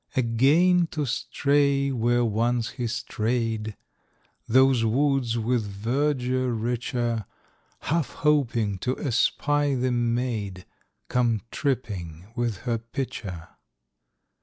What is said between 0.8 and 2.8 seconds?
to stray where once